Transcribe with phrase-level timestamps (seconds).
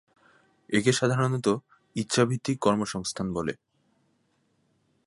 [0.69, 1.47] একে সাধারণত
[1.95, 3.53] ইচ্ছা-ভিত্তিক কর্মসংস্থান বলে।